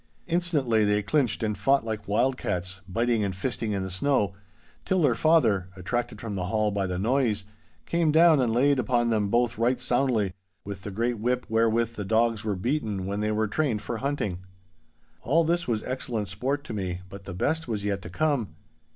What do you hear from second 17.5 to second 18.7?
was yet to come.